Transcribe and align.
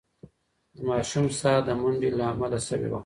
د 0.75 0.77
ماشوم 0.89 1.25
ساه 1.39 1.59
د 1.67 1.69
منډې 1.81 2.09
له 2.17 2.23
امله 2.31 2.59
سوې 2.67 2.87
وه. 2.91 2.99